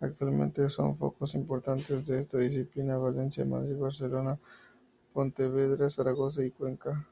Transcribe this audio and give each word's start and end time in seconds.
Actualmente 0.00 0.66
son 0.70 0.96
focos 0.96 1.34
importantes 1.34 2.06
de 2.06 2.20
esta 2.22 2.38
disciplina 2.38 2.96
Valencia, 2.96 3.44
Madrid, 3.44 3.76
Barcelona, 3.76 4.38
Pontevedra, 5.12 5.90
Zaragoza 5.90 6.42
y 6.42 6.50
Cuenca. 6.52 7.06